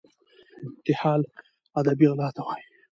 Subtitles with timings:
[0.67, 1.21] انتحال
[1.79, 2.63] ادبي غلا ته وايي.